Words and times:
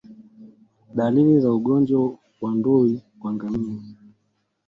Dalili 0.95 1.33
za 1.39 1.51
ugonjwa 1.53 2.17
wan 2.41 2.57
dui 2.63 3.01
kwa 3.19 3.33
ngamia 3.33 3.83